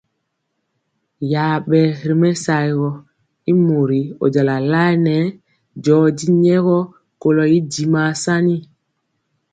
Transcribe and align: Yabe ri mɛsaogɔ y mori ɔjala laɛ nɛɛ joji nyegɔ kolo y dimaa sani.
Yabe 1.31 1.79
ri 2.05 2.13
mɛsaogɔ 2.21 2.89
y 3.51 3.53
mori 3.65 3.99
ɔjala 4.23 4.55
laɛ 4.71 4.89
nɛɛ 5.05 5.23
joji 5.83 6.27
nyegɔ 6.43 6.77
kolo 7.21 7.43
y 7.57 7.59
dimaa 7.71 8.09
sani. 8.23 8.55